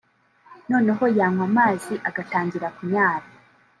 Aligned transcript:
noneho 0.69 1.03
yanywa 1.19 1.43
amazi 1.49 1.93
agatangira 2.09 2.67
kunyara 2.77 3.27